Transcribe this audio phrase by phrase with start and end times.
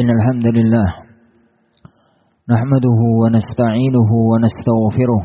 [0.00, 0.88] إن الحمد لله
[2.52, 5.22] نحمده ونستعينه ونستغفره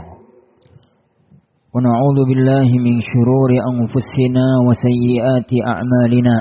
[1.76, 6.36] ونعوذ بالله من شرور أنفسنا وسيئات أعمالنا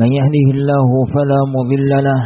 [0.00, 2.20] من يهده الله فلا مضل له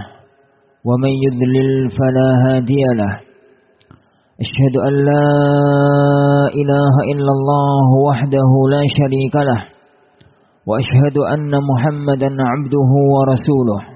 [0.89, 3.13] ومن يذلل فلا هادي له
[4.45, 5.29] أشهد أن لا
[6.61, 9.61] إله إلا الله وحده لا شريك له
[10.69, 13.96] وأشهد أن محمدا عبده ورسوله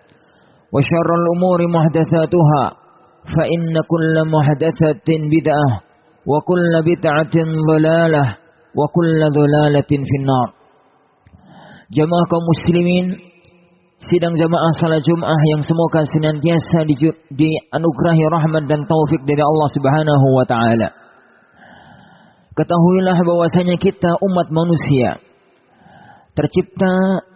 [0.74, 2.64] وشر الأمور محدثاتها
[3.34, 5.70] فإن كل محدثة بدعة
[6.26, 7.36] وكل بدعة
[7.70, 8.24] ضلالة
[8.78, 10.48] وكل ضلالة في النار
[11.86, 13.14] Jamaah kaum muslimin
[14.10, 16.82] sidang jamaah salat Jumat yang semoga senantiasa
[17.30, 20.90] dianugerahi rahmat dan taufik dari Allah Subhanahu wa taala.
[22.58, 25.22] Ketahuilah bahwasanya kita umat manusia
[26.31, 26.93] tercipta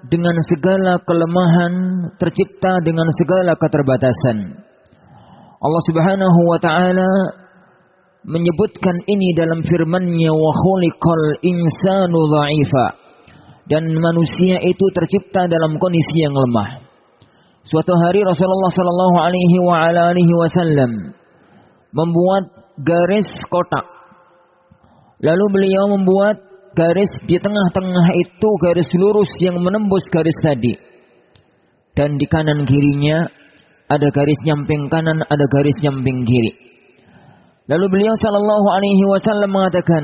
[0.08, 1.74] dengan segala kelemahan,
[2.16, 4.38] tercipta dengan segala keterbatasan.
[5.60, 7.12] Allah Subhanahu wa taala
[8.26, 12.88] menyebutkan ini dalam firman-Nya wa khuliqal insanu dha'ifa
[13.66, 16.86] dan manusia itu tercipta dalam kondisi yang lemah.
[17.66, 20.92] Suatu hari Rasulullah sallallahu alaihi wa alihi wasallam
[21.98, 22.46] membuat
[22.86, 23.86] garis kotak.
[25.18, 26.45] Lalu beliau membuat
[26.76, 30.76] garis di tengah-tengah itu garis lurus yang menembus garis tadi.
[31.96, 33.24] Dan di kanan kirinya
[33.88, 36.52] ada garis nyamping kanan, ada garis nyamping kiri.
[37.72, 40.04] Lalu beliau sallallahu alaihi wasallam mengatakan,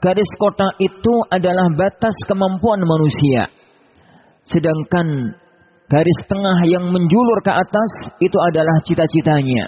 [0.00, 3.50] garis kotak itu adalah batas kemampuan manusia.
[4.46, 5.34] Sedangkan
[5.90, 7.90] garis tengah yang menjulur ke atas
[8.22, 9.66] itu adalah cita-citanya.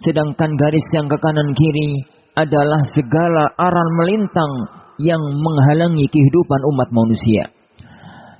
[0.00, 4.52] Sedangkan garis yang ke kanan kiri adalah segala aral melintang
[5.02, 7.52] yang menghalangi kehidupan umat manusia.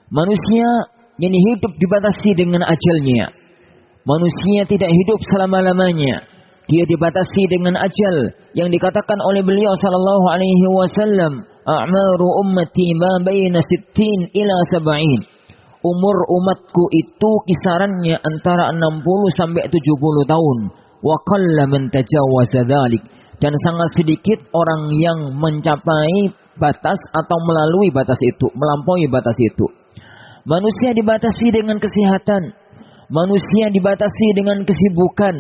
[0.09, 0.69] Manusia
[1.19, 3.33] yang hidup dibatasi dengan ajalnya.
[4.07, 6.23] Manusia tidak hidup selama-lamanya.
[6.67, 8.17] Dia dibatasi dengan ajal
[8.59, 11.33] yang dikatakan oleh beliau sallallahu alaihi wasallam,
[11.67, 15.21] "A'maru ummati ma baina sittin ila sab'in."
[15.87, 20.59] Umur umatku itu kisarannya antara 60 sampai 70 tahun.
[20.99, 22.67] Wa qalla man tajawaza.
[23.39, 29.67] Dan sangat sedikit orang yang mencapai batas atau melalui batas itu, melampaui batas itu.
[30.47, 32.43] Manusia dibatasi dengan kesehatan,
[33.11, 35.37] manusia dibatasi dengan kesibukan,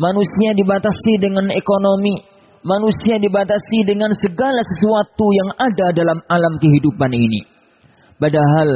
[0.00, 2.16] manusia dibatasi dengan ekonomi,
[2.64, 7.44] manusia dibatasi dengan segala sesuatu yang ada dalam alam kehidupan ini.
[8.18, 8.70] Padahal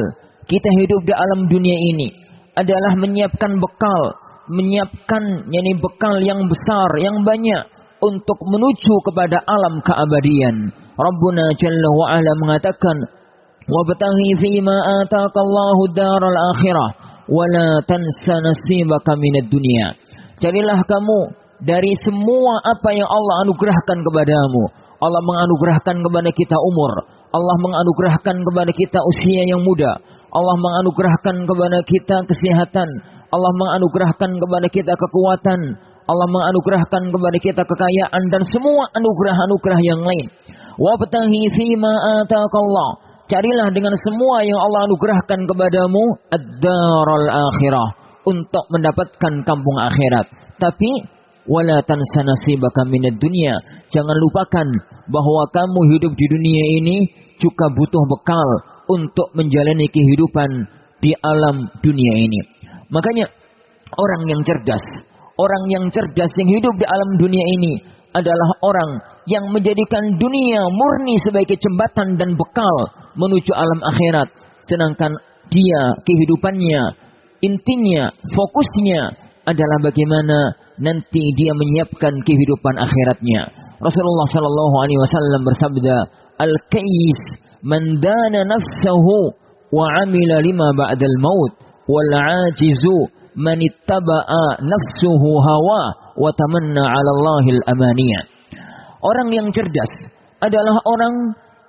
[0.47, 2.09] kita hidup di alam dunia ini
[2.53, 4.03] adalah menyiapkan bekal,
[4.53, 7.62] menyiapkan yakni bekal yang besar, yang banyak
[8.03, 10.75] untuk menuju kepada alam keabadian.
[11.03, 12.97] Rabbuna Jalla wa Ala mengatakan,
[13.67, 16.89] "Wabtaghi fi ma ataka Allahu daral akhirah
[17.27, 19.99] wa la tansa nasibaka minad dunya."
[20.39, 21.21] Carilah kamu
[21.62, 24.62] dari semua apa yang Allah anugerahkan kepadamu.
[25.03, 26.93] Allah menganugerahkan kepada kita umur,
[27.35, 29.99] Allah menganugerahkan kepada kita usia yang muda,
[30.31, 32.88] Allah menganugerahkan kepada kita kesehatan,
[33.35, 35.61] Allah menganugerahkan kepada kita kekuatan,
[36.02, 40.26] Allah menganugerahkan kepada kita kekayaan dan semua anugerah-anugerah yang lain.
[40.76, 42.90] Wabtahi fima ataqallah.
[43.31, 47.88] Carilah dengan semua yang Allah anugerahkan kepadamu ad-daral akhirah
[48.28, 50.26] untuk mendapatkan kampung akhirat.
[50.60, 50.90] Tapi
[51.49, 52.87] wala tansa nasibaka
[53.19, 53.54] dunya.
[53.88, 54.66] Jangan lupakan
[55.08, 56.96] bahwa kamu hidup di dunia ini
[57.40, 58.49] juga butuh bekal
[58.90, 60.50] untuk menjalani kehidupan
[61.02, 62.40] di alam dunia ini.
[62.93, 63.26] Makanya
[63.96, 64.84] orang yang cerdas,
[65.43, 67.75] orang yang cerdas yang hidup di alam dunia ini
[68.15, 68.91] adalah orang
[69.27, 72.77] yang menjadikan dunia murni sebagai jembatan dan bekal
[73.19, 74.29] menuju alam akhirat.
[74.69, 75.17] Sedangkan
[75.50, 76.83] dia kehidupannya,
[77.43, 79.00] intinya, fokusnya
[79.49, 83.50] adalah bagaimana nanti dia menyiapkan kehidupan akhiratnya.
[83.83, 85.97] Rasulullah sallallahu alaihi wasallam bersabda,
[86.38, 87.21] "Al-kais
[87.67, 89.35] man dana nafsahu
[89.75, 91.53] wa amila lima ba'dal maut
[91.91, 95.82] wal 'ajizu man ittaba'a nafsuhu hawa
[96.17, 98.20] wa tamanna 'ala Allahil amaniya."
[99.02, 99.90] Orang yang cerdas
[100.38, 101.14] adalah orang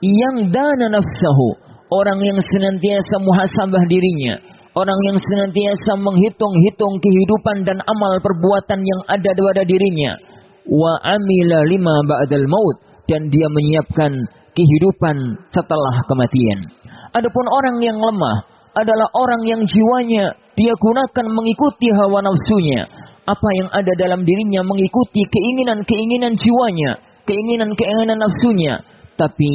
[0.03, 1.49] yang dana nafsahu,
[1.89, 4.37] orang yang senantiasa muhasabah dirinya,
[4.77, 10.17] orang yang senantiasa menghitung-hitung kehidupan dan amal perbuatan yang ada pada dirinya.
[10.63, 12.77] Wa amila lima ba'dal maut
[13.09, 14.13] dan dia menyiapkan
[14.53, 15.17] kehidupan
[15.49, 16.59] setelah kematian.
[17.13, 22.89] Adapun orang yang lemah adalah orang yang jiwanya dia gunakan mengikuti hawa nafsunya.
[23.23, 28.83] Apa yang ada dalam dirinya mengikuti keinginan-keinginan jiwanya keinginan-keinginan nafsunya,
[29.15, 29.51] tapi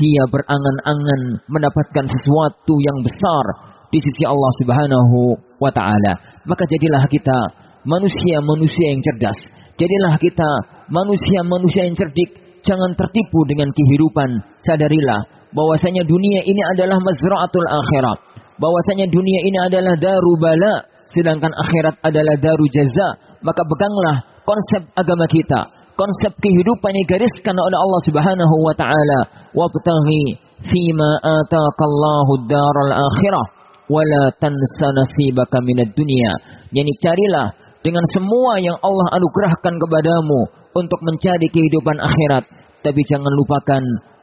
[0.00, 3.44] dia berangan-angan mendapatkan sesuatu yang besar
[3.92, 5.18] di sisi Allah Subhanahu
[5.60, 6.42] wa taala.
[6.48, 7.38] Maka jadilah kita
[7.84, 9.38] manusia-manusia yang cerdas.
[9.76, 10.50] Jadilah kita
[10.88, 12.40] manusia-manusia yang cerdik.
[12.62, 14.38] Jangan tertipu dengan kehidupan.
[14.62, 18.18] Sadarilah bahwasanya dunia ini adalah mazra'atul akhirat.
[18.60, 20.74] Bahwasanya dunia ini adalah daru bala,
[21.12, 23.08] sedangkan akhirat adalah daru jaza.
[23.40, 29.20] Maka peganglah konsep agama kita konsep kehidupan yang digariskan oleh Allah Subhanahu wa taala.
[29.52, 33.46] Wabtaghi fima ataqallahu daral akhirah
[33.92, 36.32] wala tansa nasibaka minad dunya.
[36.72, 37.52] Yani carilah
[37.84, 40.40] dengan semua yang Allah anugerahkan kepadamu
[40.72, 42.44] untuk mencari kehidupan akhirat.
[42.82, 43.82] Tapi jangan lupakan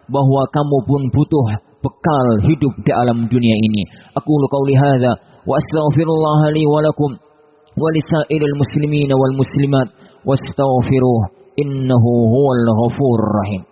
[0.09, 1.47] bahwa kamu pun butuh
[1.79, 3.83] bekal hidup di alam dunia ini
[4.15, 5.11] aku qauli hadza
[5.47, 7.11] wa astaghfirullah li wa lakum
[7.79, 9.87] wa lisairil muslimina wal muslimat
[10.27, 11.19] wastaghfiruh
[11.55, 13.63] innahu huwal ghafur rahim.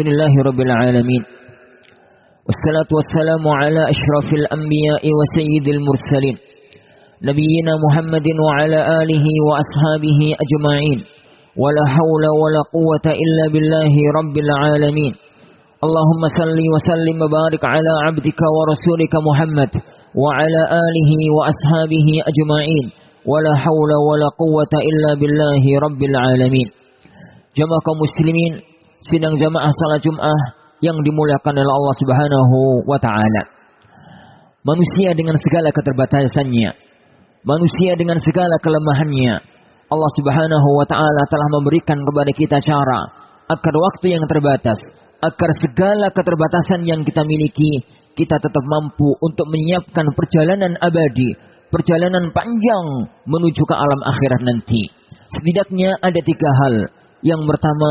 [0.00, 1.39] لله رب العالمين
[2.50, 6.36] والصلاة والسلام على أشرف الأنبياء وسيد المرسلين
[7.28, 10.98] نبينا محمد وعلى آله وأصحابه أجمعين.
[11.62, 15.12] ولا حول ولا قوة إلا بالله رب العالمين.
[15.86, 19.72] اللهم صل وسلم وبارك على عبدك ورسولك محمد
[20.22, 22.84] وعلى آله وأصحابه أجمعين.
[23.30, 26.68] ولا حول ولا قوة إلا بالله رب العالمين.
[27.58, 28.52] جماعة مسلمين
[29.00, 32.56] sidang jamaah salat Jum'ah yang dimuliakan oleh Allah Subhanahu
[32.88, 33.42] wa taala.
[34.60, 36.70] Manusia dengan segala keterbatasannya,
[37.44, 39.40] manusia dengan segala kelemahannya,
[39.88, 43.00] Allah Subhanahu wa taala telah memberikan kepada kita cara
[43.48, 44.78] agar waktu yang terbatas,
[45.20, 47.84] agar segala keterbatasan yang kita miliki,
[48.16, 51.34] kita tetap mampu untuk menyiapkan perjalanan abadi,
[51.72, 52.86] perjalanan panjang
[53.28, 54.82] menuju ke alam akhirat nanti.
[55.30, 56.74] Setidaknya ada tiga hal.
[57.22, 57.90] Yang pertama,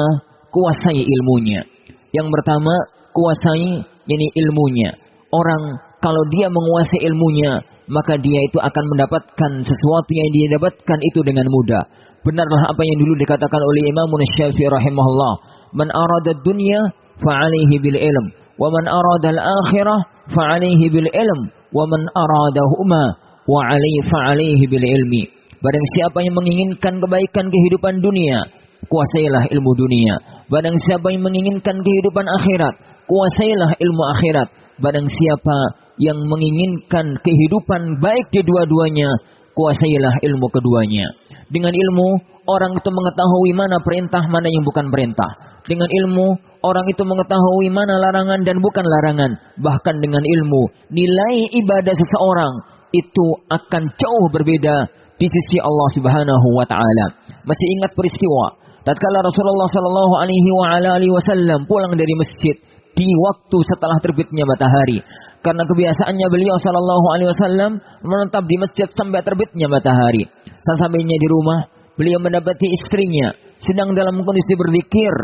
[0.51, 1.78] kuasai ilmunya.
[2.15, 2.73] Yang pertama,
[3.13, 4.89] kuasai ini ilmunya.
[5.29, 11.19] Orang kalau dia menguasai ilmunya, maka dia itu akan mendapatkan sesuatu yang dia dapatkan itu
[11.25, 11.83] dengan mudah.
[12.21, 15.33] Benarlah apa yang dulu dikatakan oleh Imam Syafi'i rahimahullah,
[15.73, 16.79] "Man arada dunya
[17.19, 18.25] fa'alaihi bil ilm,
[18.61, 21.39] wa man arada al-akhirah fa'alaihi bil ilm,
[21.73, 23.03] wa man aradahuma
[23.49, 25.23] wa alaihi fa'alaihi bil ilmi."
[25.59, 28.47] Barang siapa yang menginginkan kebaikan kehidupan dunia,
[28.89, 30.15] kuasailah ilmu dunia.
[30.49, 34.49] Barang siapa yang menginginkan kehidupan akhirat, kuasailah ilmu akhirat.
[34.81, 35.57] Barang siapa
[36.01, 39.09] yang menginginkan kehidupan baik di dua-duanya,
[39.53, 41.05] kuasailah ilmu keduanya.
[41.49, 42.09] Dengan ilmu,
[42.49, 45.61] orang itu mengetahui mana perintah, mana yang bukan perintah.
[45.67, 46.27] Dengan ilmu,
[46.65, 49.31] orang itu mengetahui mana larangan dan bukan larangan.
[49.59, 52.53] Bahkan dengan ilmu, nilai ibadah seseorang
[52.89, 54.75] itu akan jauh berbeda
[55.19, 57.05] di sisi Allah Subhanahu wa taala.
[57.43, 58.55] Masih ingat peristiwa
[58.89, 62.57] tatkala Rasulullah sallallahu alaihi wasallam pulang dari masjid
[62.97, 65.05] di waktu setelah terbitnya matahari
[65.39, 67.71] karena kebiasaannya beliau Shallallahu Alaihi Wasallam
[68.03, 70.27] menetap di masjid sampai terbitnya matahari.
[70.43, 71.63] Sesampainya di rumah,
[71.95, 73.31] beliau mendapati istrinya
[73.63, 75.15] sedang dalam kondisi berzikir.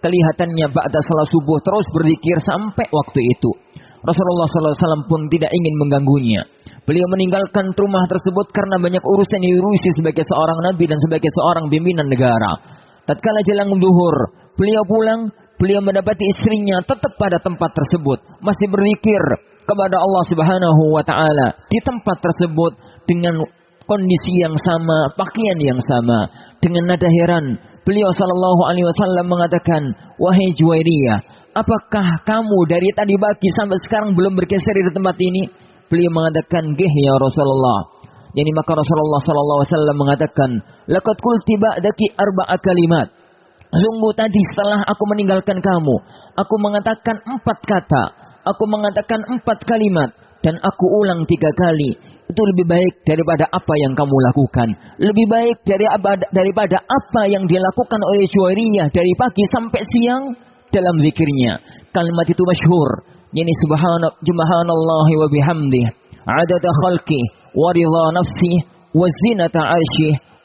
[0.00, 3.50] Kelihatannya ba'da salat subuh terus berzikir sampai waktu itu.
[4.00, 6.40] Rasulullah SAW pun tidak ingin mengganggunya.
[6.88, 11.68] Beliau meninggalkan rumah tersebut karena banyak urusan yang diurusi sebagai seorang nabi dan sebagai seorang
[11.68, 12.79] pimpinan negara.
[13.08, 14.16] Tatkala jelang duhur,
[14.56, 19.22] beliau pulang, beliau mendapati istrinya tetap pada tempat tersebut, masih berzikir,
[19.70, 22.72] kepada Allah Subhanahu wa taala di tempat tersebut
[23.06, 23.38] dengan
[23.86, 26.26] kondisi yang sama, pakaian yang sama,
[26.58, 27.58] dengan nada heran.
[27.86, 29.82] Beliau sallallahu alaihi wasallam mengatakan,
[30.18, 31.18] "Wahai Juwairiyah,
[31.54, 35.42] apakah kamu dari tadi pagi sampai sekarang belum bergeser di tempat ini?"
[35.90, 37.99] Beliau mengatakan, "Gih ya Rasulullah."
[38.30, 40.50] Yani maka Rasulullah sallallahu alaihi wasallam mengatakan,
[40.86, 43.08] "Laqad qulti ba'daki arba'a kalimat."
[43.70, 45.96] Sungguh tadi setelah aku meninggalkan kamu,
[46.34, 48.04] aku mengatakan empat kata,
[48.42, 50.10] aku mengatakan empat kalimat,
[50.40, 51.94] dan aku ulang tiga kali.
[52.30, 54.68] Itu lebih baik daripada apa yang kamu lakukan.
[55.02, 55.86] Lebih baik dari
[56.30, 60.24] daripada apa yang dilakukan oleh Juwairiyah dari pagi sampai siang
[60.70, 61.58] dalam zikirnya.
[61.90, 62.90] Kalimat itu masyhur.
[63.34, 65.86] Yani subhanak subhanallahi wa bihamdih.
[66.22, 67.70] Adada khalqi wa
[68.14, 68.52] nafsi
[68.94, 69.62] wa zinata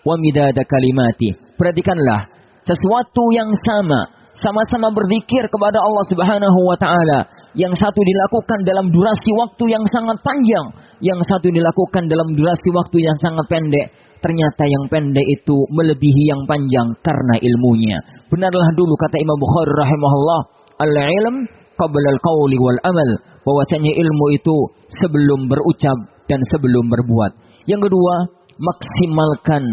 [0.05, 1.33] wa midada kalimati.
[1.57, 2.29] Perhatikanlah
[2.65, 4.05] sesuatu yang sama,
[4.37, 7.19] sama-sama berzikir kepada Allah Subhanahu wa taala.
[7.55, 10.67] Yang satu dilakukan dalam durasi waktu yang sangat panjang,
[10.99, 13.87] yang satu dilakukan dalam durasi waktu yang sangat pendek.
[14.19, 17.97] Ternyata yang pendek itu melebihi yang panjang karena ilmunya.
[18.27, 20.41] Benarlah dulu kata Imam Bukhari rahimahullah,
[20.83, 21.35] al-ilm
[21.79, 23.09] qabla al-qawli wal amal.
[23.45, 24.55] Bahwasanya ilmu itu
[24.99, 27.31] sebelum berucap dan sebelum berbuat.
[27.65, 28.15] Yang kedua,
[28.61, 29.63] maksimalkan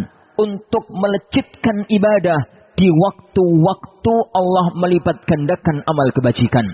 [0.40, 2.40] untuk melecitkan ibadah
[2.72, 6.66] di waktu-waktu Allah melipat gandakan amal kebajikan.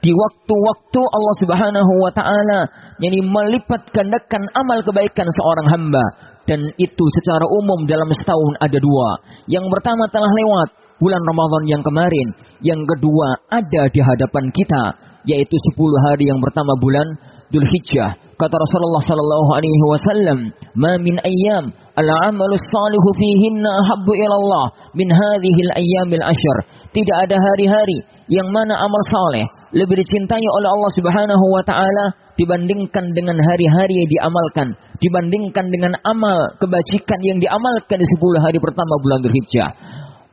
[0.00, 2.60] Di waktu-waktu Allah Subhanahu wa taala
[3.02, 6.04] yani melipat gandakan amal kebaikan seorang hamba
[6.48, 9.08] dan itu secara umum dalam setahun ada dua.
[9.50, 10.68] Yang pertama telah lewat
[11.02, 12.28] bulan Ramadan yang kemarin,
[12.64, 15.76] yang kedua ada di hadapan kita yaitu 10
[16.08, 17.04] hari yang pertama bulan
[17.52, 18.29] Dzulhijjah.
[18.40, 20.38] Kata Rasulullah sallallahu alaihi wasallam,
[20.80, 24.64] "Ma min ayyam al-amalu salihu fihinna ahabbu ila Allah
[24.96, 26.56] min hadhihi al-ayyamil ashr."
[26.88, 28.00] Tidak ada hari-hari
[28.32, 29.44] yang mana amal saleh
[29.76, 34.72] lebih dicintai oleh Allah Subhanahu wa taala dibandingkan dengan hari-hari yang diamalkan,
[35.04, 39.68] dibandingkan dengan amal kebajikan yang diamalkan di 10 hari pertama bulan Dzulhijjah.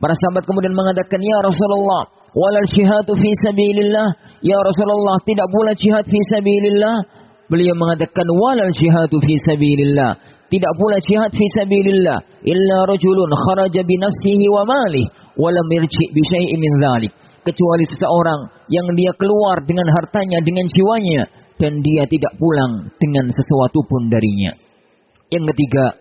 [0.00, 4.08] Para sahabat kemudian mengatakan, "Ya Rasulullah, walal jihadu fi sabilillah.
[4.40, 6.96] Ya Rasulullah, tidak pula jihad fi sabilillah.
[7.48, 10.12] Beliau mengatakan walal jihadu fi sabilillah.
[10.48, 15.04] Tidak pula jihad fi sabilillah illa rajulun kharaja bi nafsihi wa malih
[15.36, 17.12] wa lam yarji bi syai'in min dhalik.
[17.44, 21.22] Kecuali seseorang yang dia keluar dengan hartanya, dengan jiwanya
[21.56, 24.52] dan dia tidak pulang dengan sesuatu pun darinya.
[25.32, 25.96] Yang ketiga,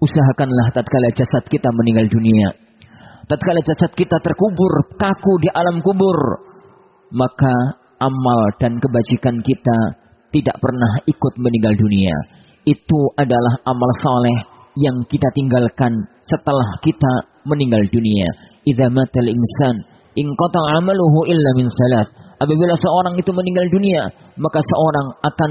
[0.00, 2.70] usahakanlah tatkala jasad kita meninggal dunia
[3.30, 6.18] tatkala jasad kita terkubur kaku di alam kubur,
[7.14, 9.78] maka amal dan kebajikan kita
[10.32, 12.16] tidak pernah ikut meninggal dunia.
[12.64, 14.38] Itu adalah amal saleh
[14.78, 15.92] yang kita tinggalkan
[16.24, 18.28] setelah kita meninggal dunia.
[18.64, 19.76] Idza matal insan
[20.16, 22.08] in amaluhu illa min salas.
[22.40, 24.02] Apabila seorang itu meninggal dunia,
[24.40, 25.50] maka seorang akan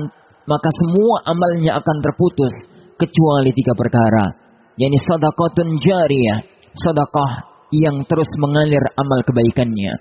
[0.50, 2.54] maka semua amalnya akan terputus
[2.98, 4.26] kecuali tiga perkara.
[4.80, 6.40] Yani sadaqatun jariyah,
[6.74, 7.32] sedekah
[7.70, 9.94] yang terus mengalir amal kebaikannya.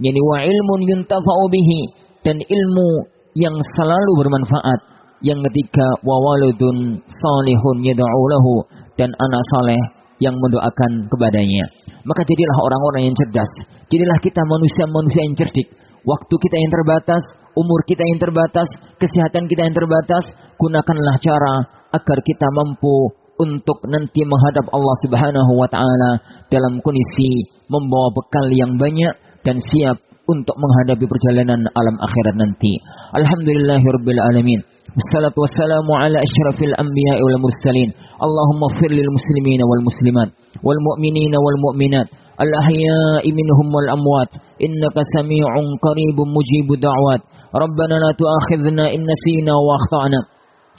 [0.00, 1.80] Yani wa ilmun yuntafa'u bihi
[2.24, 2.90] dan ilmu
[3.36, 4.80] yang selalu bermanfaat.
[5.22, 8.66] Yang ketiga wa waludun salihun yad'u lahu
[8.98, 9.82] dan anak saleh
[10.18, 11.66] yang mendoakan kepadanya.
[12.02, 13.50] Maka jadilah orang-orang yang cerdas.
[13.86, 15.68] Jadilah kita manusia-manusia yang cerdik.
[16.02, 17.22] Waktu kita yang terbatas,
[17.54, 18.66] umur kita yang terbatas,
[18.98, 20.26] kesehatan kita yang terbatas,
[20.58, 21.54] gunakanlah cara
[21.94, 26.10] agar kita mampu untuk nanti menghadap Allah Subhanahu wa taala
[26.50, 29.98] dalam kondisi membawa bekal yang banyak dan siap
[30.30, 32.78] untuk menghadapi perjalanan alam akhirat nanti.
[33.18, 34.60] Alhamdulillahirabbil alamin.
[34.92, 37.90] Wassalatu wassalamu ala asyrafil anbiya'i wal mursalin.
[38.20, 40.28] Allahumma fir lil muslimina wal muslimat
[40.60, 42.06] wal mu'minina wal mu'minat
[42.38, 44.30] al ahya'i minhum wal amwat
[44.60, 47.24] innaka samii'un qaribun mujibud da'wat.
[47.52, 50.20] Rabbana la tu'akhidhna in nasina wa akhtana.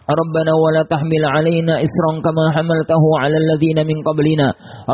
[0.09, 4.47] ربنا ولا تحمل علينا إسرا كما حملته على الذين من قبلنا.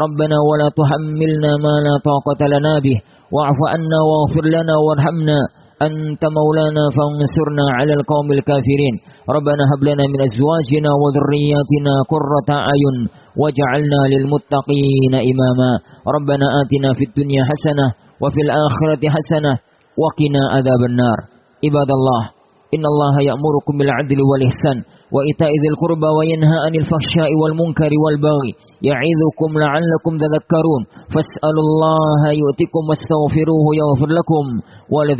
[0.04, 2.98] ربنا ولا تحملنا ما لا طاقة لنا به.
[3.34, 5.39] واعف عنا واغفر لنا وارحمنا.
[5.88, 8.96] أنت مولانا فانصرنا على القوم الكافرين.
[9.36, 12.98] ربنا هب لنا من أزواجنا وذرياتنا قرة أعين
[13.42, 15.72] واجعلنا للمتقين إماما.
[16.16, 17.88] ربنا آتنا في الدنيا حسنة
[18.22, 19.54] وفي الآخرة حسنة
[20.01, 21.20] وقنا عذاب النار.
[21.66, 22.38] عباد الله
[22.70, 27.58] Innallaha ya'murukum bil 'adli wal ihsan wa ita'i dzil qurba wa yanha 'anil fahsya'i wal
[27.58, 28.54] munkari wal baghi.
[28.86, 30.82] Ya'idzukum la'allakum tadhakkarun.
[31.10, 34.46] Fas'alullaha yu'tikum wastaghfiruhu yaghfir lakum
[34.94, 35.14] wa la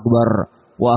[0.00, 0.28] akbar.
[0.80, 0.96] Wa